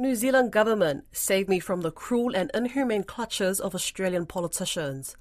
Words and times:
New 0.00 0.14
Zealand 0.14 0.50
government 0.50 1.04
save 1.12 1.46
me 1.46 1.60
from 1.60 1.82
the 1.82 1.90
cruel 1.90 2.34
and 2.34 2.50
inhumane 2.54 3.04
clutches 3.04 3.60
of 3.60 3.74
Australian 3.74 4.24
politicians. 4.24 5.14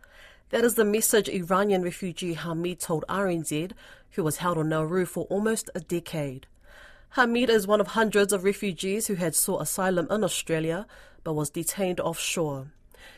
That 0.51 0.63
is 0.63 0.75
the 0.75 0.85
message 0.85 1.27
Iranian 1.27 1.81
refugee 1.81 2.35
Hamid 2.35 2.79
told 2.79 3.03
RNZ, 3.09 3.73
who 4.11 4.23
was 4.23 4.37
held 4.37 4.57
on 4.57 4.69
Nauru 4.69 5.05
for 5.05 5.25
almost 5.25 5.69
a 5.75 5.81
decade. 5.81 6.47
Hamid 7.09 7.49
is 7.49 7.67
one 7.67 7.81
of 7.81 7.87
hundreds 7.87 8.31
of 8.31 8.45
refugees 8.45 9.07
who 9.07 9.15
had 9.15 9.35
sought 9.35 9.61
asylum 9.61 10.07
in 10.09 10.23
Australia 10.23 10.87
but 11.25 11.33
was 11.33 11.49
detained 11.49 11.99
offshore. 11.99 12.67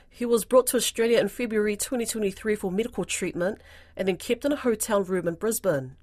He 0.10 0.26
was 0.26 0.46
brought 0.46 0.66
to 0.68 0.78
Australia 0.78 1.20
in 1.20 1.28
February 1.28 1.78
2023 1.78 2.56
for 2.56 2.72
medical 2.72 3.06
treatment 3.06 3.62
and 3.96 4.08
then 4.08 4.18
kept 4.18 4.46
in 4.46 4.52
a 4.52 4.56
hotel 4.56 5.04
room 5.04 5.28
in 5.28 5.36
Brisbane. 5.36 5.96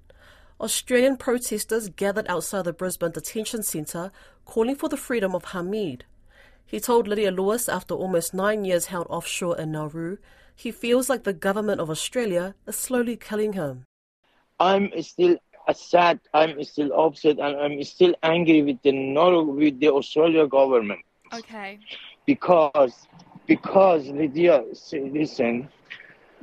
Australian 0.61 1.15
protesters 1.15 1.87
gathered 1.87 2.27
outside 2.27 2.65
the 2.65 2.73
Brisbane 2.73 3.11
detention 3.11 3.63
centre 3.63 4.11
calling 4.49 4.75
for 4.75 4.89
the 4.89 4.97
freedom 4.97 5.35
of 5.35 5.45
Hamid. 5.53 6.05
He 6.65 6.79
told 6.79 7.07
Lydia 7.07 7.29
Lewis 7.29 7.69
after 7.69 7.93
almost 7.93 8.33
nine 8.33 8.65
years 8.65 8.87
held 8.87 9.05
offshore 9.07 9.55
in 9.59 9.73
Nauru, 9.73 10.17
he 10.55 10.71
feels 10.71 11.07
like 11.07 11.23
the 11.23 11.33
government 11.33 11.79
of 11.79 11.87
Australia 11.87 12.55
is 12.65 12.75
slowly 12.75 13.15
killing 13.15 13.53
him. 13.53 13.85
I'm 14.59 14.89
still 15.03 15.37
sad, 15.71 16.19
I'm 16.33 16.63
still 16.63 16.91
upset, 16.99 17.37
and 17.37 17.55
I'm 17.61 17.83
still 17.83 18.15
angry 18.23 18.63
with 18.63 18.81
the 18.81 18.91
Nauru, 18.91 19.43
with 19.43 19.79
the 19.79 19.89
Australia 19.89 20.47
government. 20.47 21.01
Okay. 21.31 21.77
Because, 22.25 23.07
because 23.45 24.07
Lydia, 24.07 24.63
listen, 24.91 25.69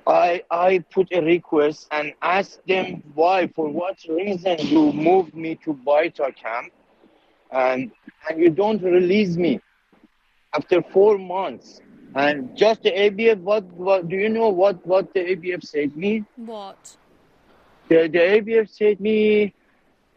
I 0.07 0.45
I 0.49 0.85
put 0.95 1.09
a 1.13 1.21
request 1.21 1.89
and 1.91 2.15
asked 2.23 2.65
them 2.69 3.03
why, 3.15 3.49
for 3.49 3.69
what 3.69 3.99
reason 4.09 4.59
you 4.61 4.93
moved 4.93 5.35
me 5.35 5.57
to 5.65 5.73
BITA 5.75 6.31
camp, 6.37 6.71
and 7.51 7.91
and 8.29 8.41
you 8.41 8.51
don't 8.51 8.83
release 8.83 9.37
me 9.37 9.61
after 10.55 10.83
four 10.83 11.19
months. 11.19 11.81
And 12.15 12.57
just 12.57 12.83
the 12.83 12.93
ABF, 12.93 13.41
what 13.41 13.65
what 13.73 14.09
do 14.09 14.17
you 14.17 14.29
know 14.29 14.49
what 14.49 14.85
what 14.87 15.13
the 15.15 15.21
ABF 15.21 15.65
said 15.65 15.97
me? 15.97 16.25
What? 16.37 16.97
The 17.89 18.09
the 18.09 18.19
ABF 18.19 18.69
said 18.71 19.01
me. 19.01 19.55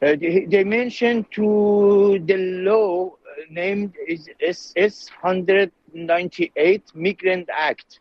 Uh, 0.01 0.15
they, 0.15 0.45
they 0.49 0.63
mentioned 0.63 1.25
to 1.29 2.23
the 2.25 2.37
law 2.37 3.11
named 3.49 3.93
is 4.07 4.29
SS 4.39 5.09
198 5.21 6.83
Migrant 6.95 7.49
Act 7.51 7.99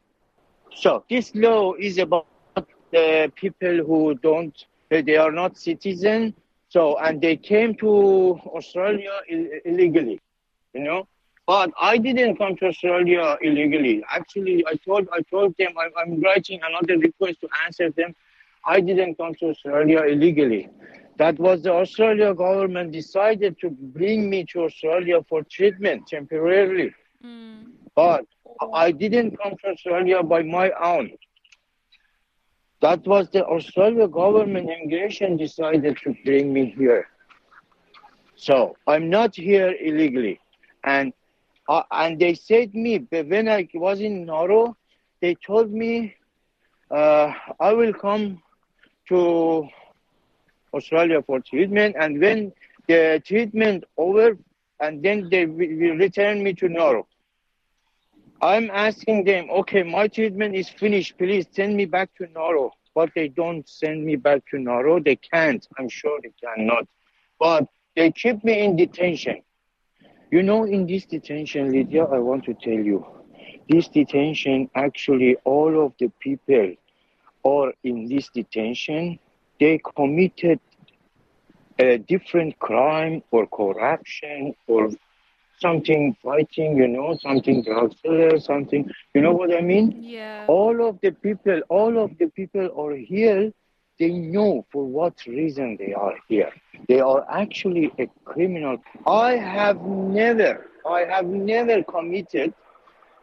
so 0.79 1.03
this 1.11 1.35
law 1.35 1.75
is 1.75 1.99
about 1.99 2.27
the 2.93 3.33
people 3.35 3.79
who 3.85 4.15
don't, 4.15 4.55
they 4.91 5.17
are 5.17 5.33
not 5.33 5.59
citizen. 5.59 6.35
So, 6.69 6.99
and 6.99 7.21
they 7.21 7.37
came 7.37 7.75
to 7.77 8.41
Australia 8.47 9.21
Ill- 9.29 9.61
illegally, 9.65 10.21
you 10.75 10.81
know. 10.83 11.09
But 11.47 11.73
I 11.81 11.97
didn't 11.97 12.37
come 12.37 12.57
to 12.57 12.67
Australia 12.67 13.39
illegally. 13.41 14.05
Actually, 14.11 14.67
I 14.67 14.75
told 14.75 15.09
I 15.13 15.23
told 15.23 15.57
them 15.59 15.73
I'm, 15.79 15.91
I'm 15.97 16.21
writing 16.21 16.61
another 16.63 16.99
request 16.99 17.41
to 17.41 17.49
answer 17.65 17.91
them. 17.91 18.15
I 18.67 18.81
didn't 18.81 19.17
come 19.17 19.35
to 19.37 19.47
Australia 19.51 20.03
illegally. 20.03 20.69
That 21.17 21.39
was 21.39 21.63
the 21.63 21.73
Australia 21.73 22.35
government 22.35 22.93
decided 22.93 23.59
to 23.61 23.71
bring 23.71 24.29
me 24.29 24.45
to 24.53 24.65
Australia 24.65 25.25
for 25.29 25.43
treatment 25.43 26.07
temporarily. 26.07 26.93
Mm. 27.25 27.73
But 27.97 28.27
I 28.73 28.93
didn't 28.93 29.37
come 29.43 29.55
to 29.65 29.71
Australia 29.71 30.23
by 30.23 30.43
my 30.43 30.71
own. 30.73 31.13
That 32.81 33.07
was 33.07 33.29
the 33.31 33.45
Australia 33.45 34.07
government 34.07 34.71
immigration 34.71 35.37
decided 35.37 35.99
to 36.05 36.15
bring 36.25 36.53
me 36.53 36.75
here. 36.77 37.09
So 38.37 38.77
I'm 38.87 39.11
not 39.11 39.35
here 39.35 39.75
illegally. 39.81 40.41
And 40.85 41.13
uh, 41.69 41.83
and 41.91 42.19
they 42.19 42.35
said 42.35 42.75
me 42.75 43.07
when 43.11 43.49
I 43.49 43.69
was 43.75 44.01
in 44.01 44.25
Nauru, 44.25 44.75
they 45.21 45.35
told 45.35 45.73
me 45.73 46.15
uh, 46.91 47.33
I 47.61 47.73
will 47.73 47.93
come 47.93 48.41
to 49.09 49.69
Australia 50.73 51.23
for 51.23 51.41
treatment, 51.41 51.97
and 51.99 52.21
when 52.21 52.53
the 52.87 53.23
treatment 53.27 53.85
over, 53.97 54.39
and 54.81 55.03
then 55.03 55.29
they 55.31 55.47
will 55.47 55.97
return 55.97 56.43
me 56.43 56.55
to 56.55 56.69
Nauru. 56.69 57.03
I'm 58.41 58.71
asking 58.71 59.25
them, 59.25 59.51
okay, 59.51 59.83
my 59.83 60.07
treatment 60.09 60.55
is 60.55 60.69
finished. 60.69 61.19
Please 61.19 61.47
send 61.51 61.77
me 61.77 61.87
back 61.87 62.11
to 62.19 62.27
Nauru. 62.33 62.71
But 62.95 63.11
they 63.15 63.29
don't 63.29 63.69
send 63.69 64.05
me 64.05 64.17
back 64.17 64.43
to 64.51 64.59
Nauru. 64.59 65.03
They 65.03 65.17
can't. 65.17 65.67
I'm 65.79 65.89
sure 65.89 66.21
they 66.23 66.33
cannot. 66.43 66.87
But 67.39 67.69
they 67.97 68.13
keep 68.13 68.45
me 68.45 68.61
in 68.61 68.77
detention. 68.77 69.43
You 70.31 70.43
know, 70.43 70.65
in 70.65 70.87
this 70.87 71.05
detention, 71.07 71.73
Lydia, 71.73 72.05
I 72.05 72.19
want 72.19 72.45
to 72.45 72.55
tell 72.55 72.73
you, 72.73 73.05
this 73.69 73.89
detention, 73.89 74.71
actually, 74.75 75.37
all 75.45 75.85
of 75.85 75.93
the 75.99 76.11
people 76.21 76.75
are 77.45 77.73
in 77.83 78.09
this 78.09 78.29
detention, 78.29 79.19
they 79.59 79.81
committed 79.97 80.61
a 81.79 81.99
different 81.99 82.59
crime 82.59 83.23
or 83.31 83.47
corruption 83.47 84.55
or 84.67 84.91
something 85.61 86.17
fighting, 86.23 86.77
you 86.77 86.89
know, 86.89 87.17
something 87.21 87.63
drug 87.63 87.95
seller, 88.03 88.39
something, 88.39 88.89
you 89.15 89.21
know 89.21 89.33
what 89.33 89.55
I 89.55 89.61
mean? 89.61 90.03
Yeah. 90.03 90.47
All 90.49 90.87
of 90.89 90.99
the 91.03 91.13
people, 91.13 91.61
all 91.69 91.99
of 91.99 92.17
the 92.19 92.29
people 92.29 92.69
are 92.77 92.95
here. 92.97 93.53
They 93.99 94.11
know 94.11 94.65
for 94.71 94.85
what 94.85 95.15
reason 95.27 95.77
they 95.79 95.93
are 95.93 96.15
here. 96.29 96.53
They 96.89 97.01
are 97.01 97.27
actually 97.29 97.91
a 97.99 98.07
criminal. 98.25 98.79
I 99.07 99.33
have 99.37 99.81
never, 99.83 100.67
I 100.89 101.01
have 101.01 101.27
never 101.27 101.83
committed 101.83 102.55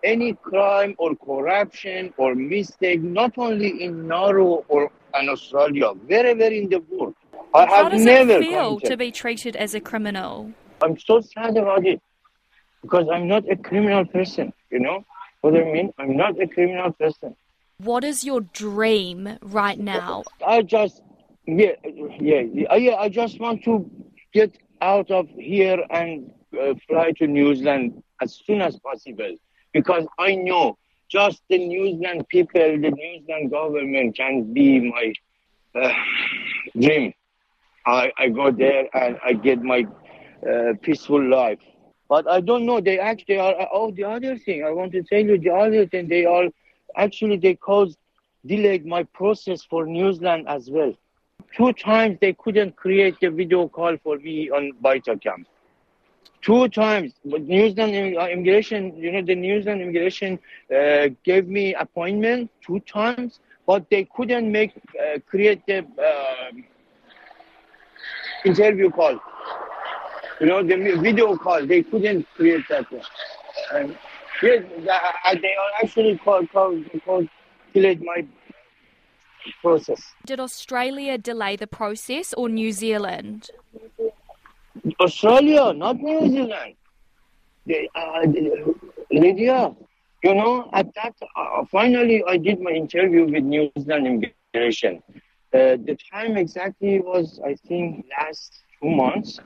any 0.04 0.34
crime 0.34 0.96
or 0.98 1.16
corruption 1.16 2.14
or 2.18 2.36
mistake, 2.36 3.02
not 3.02 3.38
only 3.38 3.84
in 3.84 4.08
Nauru 4.08 4.64
or 4.68 4.92
in 5.20 5.30
Australia, 5.30 5.90
wherever 5.90 6.44
in 6.44 6.70
the 6.70 6.80
world. 6.90 7.16
I 7.54 7.66
How 7.66 7.84
have 7.84 7.92
does 7.94 8.04
never 8.04 8.34
it 8.34 8.42
feel 8.42 8.76
committed. 8.80 8.90
to 8.92 8.98
be 8.98 9.12
treated 9.12 9.56
as 9.56 9.74
a 9.74 9.80
criminal? 9.80 10.52
I'm 10.82 11.00
so 11.00 11.22
sad 11.22 11.56
about 11.58 11.86
it 11.86 12.02
because 12.86 13.08
I'm 13.12 13.28
not 13.28 13.50
a 13.50 13.56
criminal 13.56 14.06
person. 14.06 14.54
You 14.70 14.80
know 14.80 15.04
what 15.42 15.56
I 15.56 15.64
mean? 15.64 15.92
I'm 15.98 16.16
not 16.16 16.40
a 16.40 16.48
criminal 16.48 16.92
person. 16.92 17.36
What 17.78 18.04
is 18.04 18.24
your 18.24 18.42
dream 18.42 19.38
right 19.42 19.80
now? 19.80 20.24
I 20.46 20.62
just, 20.62 21.02
yeah, 21.48 21.74
yeah, 22.20 22.42
yeah. 22.42 22.96
I 22.96 23.10
just 23.10 23.40
want 23.40 23.64
to 23.64 23.90
get 24.34 24.58
out 24.82 25.10
of 25.10 25.28
here 25.30 25.84
and 25.90 26.32
uh, 26.62 26.76
fly 26.88 27.12
to 27.18 27.28
New 27.28 27.56
Zealand 27.56 28.04
as 28.22 28.40
soon 28.46 28.62
as 28.62 28.78
possible 28.80 29.36
because 29.74 30.06
I 30.20 30.36
know 30.36 30.78
just 31.10 31.42
the 31.50 31.58
New 31.58 31.98
Zealand 31.98 32.28
people, 32.30 32.62
the 32.62 32.92
New 32.92 33.26
Zealand 33.26 33.52
government 33.52 34.16
can 34.16 34.54
be 34.54 34.80
my 34.80 35.14
uh, 35.74 35.94
dream. 36.80 37.14
I, 37.86 38.12
I 38.18 38.30
go 38.30 38.52
there 38.52 38.88
and 38.96 39.18
I 39.26 39.34
get 39.34 39.62
my 39.62 39.86
uh, 40.48 40.74
peaceful 40.82 41.24
life. 41.24 41.60
But 42.08 42.28
I 42.28 42.40
don't 42.42 42.66
know. 42.66 42.80
They 42.82 43.00
actually 43.00 43.38
are. 43.38 43.56
Oh, 43.72 43.92
the 43.92 44.04
other 44.04 44.38
thing 44.38 44.64
I 44.64 44.72
want 44.72 44.92
to 44.94 45.04
tell 45.04 45.22
you, 45.22 45.38
the 45.38 45.52
other 45.54 45.86
thing 45.88 46.08
they 46.08 46.26
are 46.26 46.46
actually 46.96 47.38
they 47.38 47.56
caused 47.56 47.98
delayed 48.46 48.86
my 48.86 49.04
process 49.04 49.64
for 49.64 49.86
New 49.86 50.14
Zealand 50.14 50.46
as 50.48 50.70
well. 50.70 50.94
Two 51.56 51.74
times 51.74 52.18
they 52.22 52.34
couldn't 52.34 52.76
create 52.76 53.20
the 53.20 53.30
video 53.30 53.68
call 53.68 53.98
for 54.04 54.18
me 54.18 54.50
on 54.50 54.72
BITA 54.82 55.18
camp. 55.22 55.48
Two 56.42 56.68
times, 56.70 57.14
but 57.26 57.42
New 57.42 57.70
Zealand 57.72 57.96
immigration, 57.96 58.96
you 58.98 59.12
know, 59.12 59.22
the 59.24 59.36
New 59.36 59.62
Zealand 59.62 59.82
immigration 59.82 60.38
uh, 60.76 61.08
gave 61.24 61.48
me 61.48 61.74
appointment 61.74 62.52
two 62.62 62.80
times, 62.82 63.40
but 63.66 63.90
they 63.90 64.08
couldn't 64.16 64.52
make 64.52 64.74
uh, 65.00 65.18
create 65.28 65.66
the 65.66 65.80
uh, 65.80 66.52
interview 68.46 68.90
call. 68.92 69.20
You 70.40 70.48
know, 70.48 70.64
the 70.64 70.76
video 71.02 71.38
call, 71.38 71.66
they 71.66 71.84
couldn't 71.84 72.28
create 72.36 72.66
that 72.70 72.92
one. 72.92 73.02
And 73.74 73.98
yes, 74.42 74.64
they 74.78 74.90
are 74.90 75.72
actually 75.82 76.18
called, 76.18 76.52
called, 76.52 76.84
called 77.06 77.30
delayed 77.74 78.02
my 78.04 78.26
process. 79.62 80.02
Did 80.26 80.40
Australia 80.40 81.18
delay 81.18 81.56
the 81.56 81.68
process 81.68 82.34
or 82.34 82.50
New 82.50 82.72
Zealand? 82.72 83.50
Australia, 85.00 85.74
not 85.74 85.98
New 85.98 86.28
Zealand. 86.30 86.76
They, 87.66 87.90
uh, 87.96 88.22
Lydia, 89.12 89.76
you 90.24 90.36
know, 90.36 90.70
at 90.74 90.94
that, 90.96 91.14
uh, 91.36 91.64
finally 91.72 92.24
I 92.28 92.38
did 92.38 92.60
my 92.60 92.72
interview 92.72 93.26
with 93.26 93.44
New 93.44 93.72
Zealand 93.80 94.08
immigration. 94.54 95.02
Uh, 95.54 95.78
the 95.88 95.98
time 96.12 96.36
exactly 96.38 97.00
was, 97.00 97.40
I 97.46 97.56
think, 97.68 98.06
last 98.20 98.64
two 98.82 98.90
months. 98.90 99.40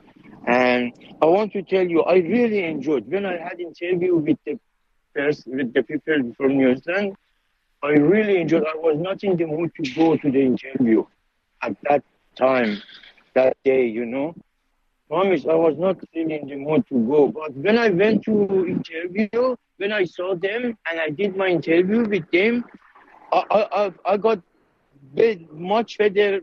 And 0.50 0.92
I 1.22 1.26
want 1.26 1.52
to 1.54 1.62
tell 1.62 1.86
you, 1.86 2.02
I 2.02 2.16
really 2.16 2.64
enjoyed 2.64 3.06
when 3.08 3.26
I 3.26 3.36
had 3.38 3.60
interview 3.60 4.16
with 4.16 4.38
the 4.46 4.58
with 5.46 5.72
the 5.74 5.82
people 5.82 6.32
from 6.36 6.56
New 6.58 6.76
Zealand. 6.76 7.14
I 7.82 7.90
really 7.90 8.40
enjoyed. 8.40 8.64
I 8.64 8.76
was 8.76 8.96
not 8.98 9.22
in 9.24 9.36
the 9.36 9.46
mood 9.46 9.70
to 9.76 9.90
go 9.94 10.16
to 10.16 10.30
the 10.30 10.42
interview 10.42 11.04
at 11.62 11.76
that 11.88 12.02
time, 12.36 12.82
that 13.34 13.56
day, 13.64 13.86
you 13.86 14.06
know. 14.06 14.34
promise 15.08 15.46
I 15.46 15.54
was 15.54 15.76
not 15.78 15.96
really 16.14 16.36
in 16.40 16.48
the 16.48 16.56
mood 16.56 16.84
to 16.88 16.96
go. 17.12 17.28
But 17.28 17.54
when 17.56 17.78
I 17.78 17.90
went 17.90 18.24
to 18.24 18.32
interview, 18.76 19.56
when 19.78 19.92
I 19.92 20.04
saw 20.04 20.34
them 20.34 20.76
and 20.88 21.00
I 21.00 21.10
did 21.10 21.36
my 21.36 21.48
interview 21.48 22.00
with 22.08 22.30
them, 22.32 22.64
I 23.32 23.42
I, 23.82 23.92
I 24.12 24.16
got 24.16 24.40
much 25.52 25.98
better. 25.98 26.40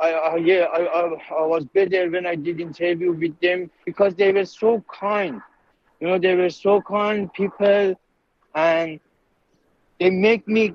I, 0.00 0.10
I 0.12 0.36
yeah, 0.36 0.64
I, 0.72 0.80
I, 0.80 1.02
I 1.42 1.46
was 1.46 1.64
better 1.66 2.10
when 2.10 2.26
I 2.26 2.34
did 2.34 2.60
interview 2.60 3.12
with 3.12 3.38
them 3.40 3.70
because 3.84 4.14
they 4.14 4.32
were 4.32 4.44
so 4.44 4.84
kind. 4.92 5.40
You 6.00 6.08
know, 6.08 6.18
they 6.18 6.34
were 6.34 6.50
so 6.50 6.80
kind 6.80 7.32
people, 7.32 7.94
and 8.54 9.00
they 9.98 10.10
make 10.10 10.46
me 10.48 10.74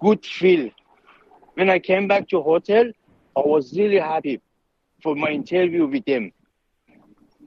good 0.00 0.24
feel. 0.24 0.70
When 1.54 1.70
I 1.70 1.78
came 1.78 2.06
back 2.08 2.28
to 2.28 2.42
hotel, 2.42 2.84
I 3.36 3.40
was 3.40 3.76
really 3.76 3.98
happy 3.98 4.40
for 5.02 5.14
my 5.14 5.30
interview 5.30 5.86
with 5.86 6.04
them. 6.04 6.32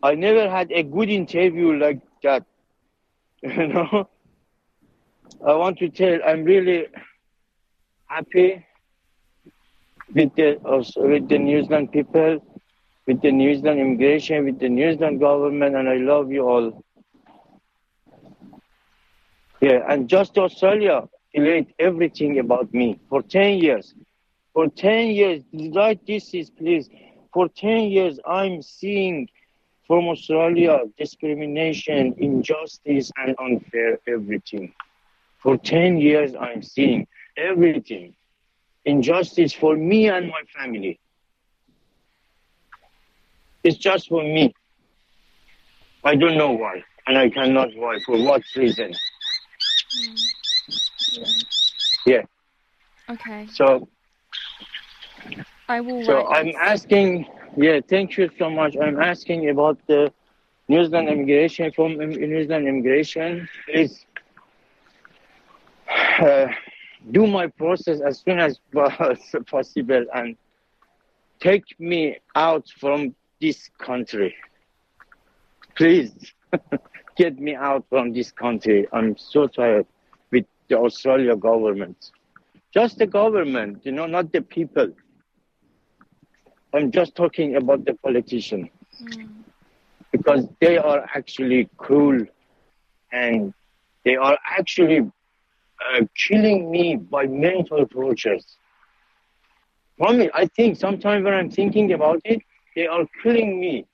I 0.04 0.16
never 0.16 0.50
had 0.50 0.72
a 0.72 0.84
good 0.84 1.10
interview 1.10 1.74
like 1.78 2.00
that. 2.24 2.46
You 3.44 3.68
know, 3.68 4.07
I 5.48 5.54
want 5.56 5.78
to 5.80 5.90
tell 5.90 6.19
I'm 6.25 6.44
really 6.44 6.88
happy 8.07 8.66
with 10.13 10.35
the 10.35 10.57
with 10.97 11.29
the 11.29 11.38
New 11.38 11.63
Zealand 11.63 11.91
people, 11.91 12.39
with 13.07 13.21
the 13.21 13.31
New 13.31 13.56
Zealand 13.56 13.79
immigration, 13.79 14.45
with 14.45 14.59
the 14.59 14.69
New 14.69 14.94
Zealand 14.94 15.19
government, 15.19 15.75
and 15.75 15.89
I 15.89 15.97
love 15.97 16.31
you 16.31 16.47
all. 16.47 16.83
Yeah, 19.61 19.83
and 19.89 20.07
just 20.07 20.38
Australia 20.38 21.07
delayed 21.33 21.73
everything 21.79 22.39
about 22.39 22.73
me 22.73 23.00
for 23.09 23.21
ten 23.21 23.57
years. 23.57 23.94
For 24.53 24.67
ten 24.67 25.07
years, 25.09 25.44
write 25.75 26.06
this 26.06 26.33
is 26.33 26.50
please. 26.50 26.89
For 27.33 27.47
ten 27.47 27.89
years, 27.89 28.19
I'm 28.25 28.62
seeing 28.62 29.27
from 29.89 30.07
Australia 30.07 30.81
discrimination, 31.00 32.13
injustice, 32.19 33.12
and 33.17 33.35
unfair 33.39 33.97
everything. 34.07 34.71
For 35.39 35.57
10 35.57 35.97
years, 35.97 36.35
I'm 36.39 36.62
seeing 36.62 37.07
everything. 37.35 38.13
Injustice 38.89 39.53
for 39.53 39.75
me 39.75 40.09
and 40.09 40.27
my 40.27 40.41
family. 40.57 41.00
It's 43.63 43.77
just 43.77 44.09
for 44.09 44.24
me. 44.24 44.53
I 46.03 46.15
don't 46.15 46.38
know 46.38 46.51
why, 46.51 46.83
and 47.07 47.18
I 47.18 47.30
cannot 47.30 47.69
why, 47.75 48.00
for 48.06 48.18
what 48.24 48.41
reason. 48.56 48.94
Mm. 49.97 51.45
Yeah. 52.06 52.21
Okay. 53.09 53.47
So, 53.47 53.89
I 55.68 55.81
will. 55.81 56.03
so 56.03 56.27
I'm 56.27 56.53
asking 56.59 57.25
yeah, 57.57 57.80
thank 57.89 58.18
you 58.18 58.30
so 58.38 58.50
much. 58.50 58.75
I'm 58.81 59.00
asking 59.00 59.50
about 59.50 59.77
the 59.88 60.13
New 60.68 60.86
Zealand 60.86 61.09
immigration 61.09 61.71
from 61.71 61.97
New 61.97 62.44
Zealand 62.44 62.68
immigration. 62.68 63.50
Please 63.65 64.06
uh, 65.89 66.47
do 67.12 67.25
my 67.28 67.48
process 67.48 68.01
as 68.01 68.19
soon 68.19 68.40
as 68.40 68.60
possible 69.48 70.06
and 70.13 70.36
take 71.40 71.63
me 71.80 72.18
out 72.36 72.68
from 72.80 73.16
this 73.42 73.69
country. 73.80 74.36
Please 75.75 76.34
get 77.18 77.38
me 77.40 77.56
out 77.56 77.86
from 77.90 78.13
this 78.13 78.31
country. 78.31 78.88
I'm 78.92 79.18
so 79.18 79.48
tired 79.48 79.86
with 80.31 80.46
the 80.69 80.78
Australia 80.78 81.36
government. 81.36 82.12
Just 82.74 82.98
the 82.98 83.07
government, 83.07 83.86
you 83.86 83.92
know, 83.92 84.06
not 84.06 84.31
the 84.31 84.42
people. 84.42 84.92
I'm 86.74 86.92
just 86.92 87.16
talking 87.16 87.56
about 87.56 87.86
the 87.86 87.94
politician 87.96 88.69
Mm. 89.01 89.44
because 90.12 90.48
they 90.60 90.78
are 90.78 91.06
actually 91.16 91.69
cruel 91.78 92.25
and 93.12 93.54
they 94.04 94.16
are 94.16 94.38
actually 94.46 95.10
uh, 95.87 96.05
killing 96.27 96.71
me 96.71 96.95
by 96.95 97.25
mental 97.25 97.85
tortures. 97.87 98.57
For 99.97 100.13
me, 100.13 100.29
I 100.33 100.45
think 100.45 100.77
sometimes 100.77 101.23
when 101.25 101.33
I'm 101.33 101.49
thinking 101.49 101.91
about 101.93 102.21
it, 102.25 102.41
they 102.75 102.87
are 102.87 103.05
killing 103.21 103.59
me 103.59 103.85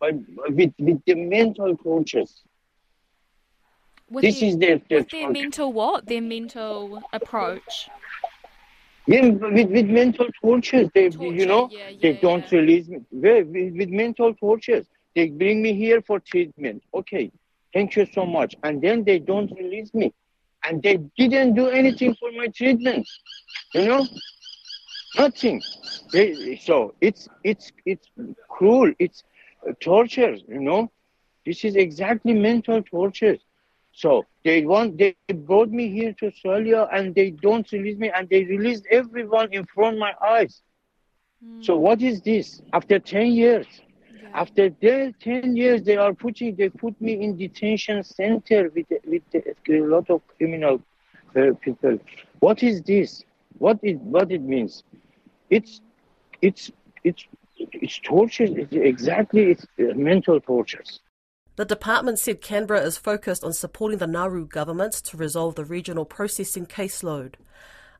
by, 0.00 0.12
with, 0.48 0.72
with 0.78 1.02
the 1.06 1.14
mental 1.14 1.76
tortures. 1.76 2.42
With 4.10 4.22
this 4.22 4.40
their, 4.40 4.48
is 4.48 4.56
their, 4.58 4.80
their 4.88 4.98
with 5.00 5.10
their 5.10 5.30
mental 5.30 5.72
what? 5.72 6.06
Their 6.06 6.22
mental 6.22 7.02
approach. 7.12 7.88
Yeah, 9.06 9.28
with, 9.28 9.70
with 9.70 9.86
mental 9.86 10.26
tortures, 10.42 10.88
they 10.94 11.08
Torture, 11.08 11.34
you 11.34 11.46
know 11.46 11.68
yeah, 11.72 11.90
they 12.00 12.12
yeah, 12.12 12.20
don't 12.20 12.52
yeah. 12.52 12.58
release 12.58 12.88
me. 12.88 12.98
With, 13.10 13.46
with, 13.48 13.74
with 13.74 13.88
mental 13.88 14.34
tortures, 14.34 14.86
they 15.14 15.30
bring 15.30 15.62
me 15.62 15.72
here 15.74 16.02
for 16.02 16.20
treatment. 16.20 16.82
Okay, 16.94 17.32
thank 17.72 17.96
you 17.96 18.06
so 18.06 18.26
much, 18.26 18.54
and 18.62 18.82
then 18.82 19.04
they 19.04 19.18
don't 19.18 19.50
release 19.58 19.94
me, 19.94 20.12
and 20.64 20.82
they 20.82 20.96
didn't 21.16 21.54
do 21.54 21.68
anything 21.68 22.14
for 22.18 22.30
my 22.32 22.48
treatment. 22.48 23.08
You 23.74 23.86
know, 23.86 24.06
nothing. 25.18 25.62
They, 26.12 26.56
so 26.56 26.94
it's 27.00 27.28
it's 27.44 27.72
it's 27.84 28.08
cruel. 28.48 28.92
It's 28.98 29.24
torture. 29.80 30.34
You 30.34 30.60
know, 30.60 30.90
this 31.46 31.64
is 31.64 31.76
exactly 31.76 32.32
mental 32.34 32.82
torture. 32.82 33.36
So 33.92 34.24
they 34.44 34.64
want 34.64 34.98
they 34.98 35.16
brought 35.34 35.70
me 35.70 35.90
here 35.90 36.12
to 36.20 36.26
Australia 36.26 36.88
and 36.92 37.14
they 37.14 37.30
don't 37.30 37.70
release 37.72 37.98
me 37.98 38.10
and 38.14 38.28
they 38.28 38.44
released 38.44 38.86
everyone 38.90 39.52
in 39.52 39.66
front 39.66 39.94
of 39.96 40.00
my 40.00 40.14
eyes. 40.24 40.62
So 41.60 41.76
hmm. 41.76 41.82
what 41.82 42.02
is 42.02 42.20
this? 42.22 42.60
After 42.72 42.98
ten 42.98 43.32
years. 43.32 43.66
After 44.34 44.70
their 44.80 45.12
ten 45.12 45.56
years, 45.56 45.82
they 45.82 45.96
are 45.96 46.14
putting 46.14 46.56
they 46.56 46.68
put 46.68 47.00
me 47.00 47.12
in 47.24 47.36
detention 47.36 48.02
center 48.02 48.70
with 48.74 48.86
with 49.06 49.22
a 49.34 49.80
lot 49.80 50.08
of 50.10 50.22
criminal 50.36 50.80
uh, 51.36 51.52
people. 51.60 51.98
What 52.40 52.62
is 52.62 52.82
this? 52.82 53.24
What 53.58 53.78
it 53.82 53.96
what 54.00 54.30
it 54.30 54.42
means? 54.42 54.84
It's 55.50 55.80
it's 56.42 56.70
it's 57.04 57.26
it's 57.56 57.98
torture. 57.98 58.44
It's 58.44 58.72
exactly 58.72 59.50
it's 59.52 59.66
uh, 59.78 59.94
mental 59.94 60.40
tortures. 60.40 61.00
The 61.56 61.64
department 61.64 62.20
said 62.20 62.40
Canberra 62.40 62.82
is 62.82 62.96
focused 62.96 63.42
on 63.42 63.52
supporting 63.52 63.98
the 63.98 64.06
Nauru 64.06 64.46
government 64.46 64.92
to 64.92 65.16
resolve 65.16 65.56
the 65.56 65.64
regional 65.64 66.04
processing 66.04 66.66
caseload. 66.66 67.34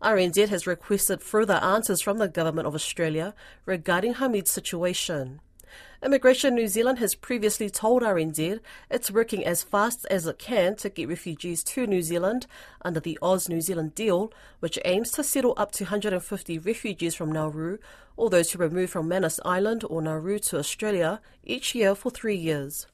RNZ 0.01 0.49
has 0.49 0.69
requested 0.69 1.23
further 1.23 1.55
answers 1.55 2.01
from 2.01 2.19
the 2.19 2.29
Government 2.29 2.69
of 2.69 2.75
Australia 2.77 3.35
regarding 3.67 4.15
Hamid's 4.15 4.53
situation. 4.53 5.41
Immigration 6.03 6.55
New 6.55 6.69
Zealand 6.69 6.99
has 6.99 7.15
previously 7.15 7.69
told 7.71 8.03
RNZ 8.03 8.61
it's 8.91 9.11
working 9.11 9.45
as 9.45 9.63
fast 9.63 10.07
as 10.11 10.27
it 10.27 10.39
can 10.39 10.77
to 10.77 10.89
get 10.89 11.09
refugees 11.09 11.65
to 11.65 11.87
New 11.87 12.03
Zealand 12.03 12.47
under 12.83 13.01
the 13.01 13.19
Oz 13.21 13.49
New 13.49 13.61
Zealand 13.61 13.95
deal, 13.95 14.33
which 14.61 14.79
aims 14.85 15.11
to 15.13 15.25
settle 15.25 15.55
up 15.57 15.73
to 15.73 15.85
150 15.85 16.59
refugees 16.59 17.15
from 17.15 17.33
Nauru 17.33 17.79
or 18.17 18.31
those 18.31 18.51
who 18.51 18.59
were 18.59 18.71
moved 18.71 18.93
from 18.93 19.09
Manus 19.09 19.41
Island 19.45 19.85
or 19.89 20.03
Nauru 20.03 20.39
to 20.41 20.59
Australia 20.59 21.21
each 21.45 21.75
year 21.75 21.95
for 21.95 22.11
three 22.11 22.37
years. 22.37 22.87